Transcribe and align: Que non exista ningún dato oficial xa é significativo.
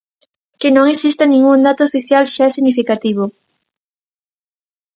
Que 0.59 0.69
non 0.75 0.85
exista 0.93 1.23
ningún 1.25 1.59
dato 1.67 1.81
oficial 1.89 2.23
xa 2.33 2.43
é 2.49 2.55
significativo. 2.57 3.23